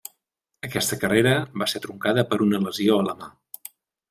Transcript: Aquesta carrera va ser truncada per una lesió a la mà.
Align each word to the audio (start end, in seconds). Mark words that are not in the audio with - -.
Aquesta 0.67 0.97
carrera 1.03 1.33
va 1.63 1.67
ser 1.75 1.83
truncada 1.83 2.25
per 2.33 2.41
una 2.47 2.63
lesió 2.65 2.97
a 2.97 3.05
la 3.11 3.17
mà. 3.23 3.31